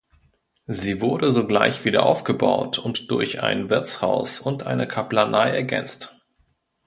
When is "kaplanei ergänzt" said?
4.87-6.19